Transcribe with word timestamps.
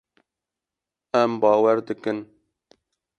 Em 1.21 1.31
bawer 1.41 1.77
dikin. 1.87 2.19